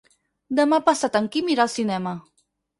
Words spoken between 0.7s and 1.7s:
passat en Quim irà